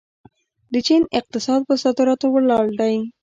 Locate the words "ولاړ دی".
2.31-2.95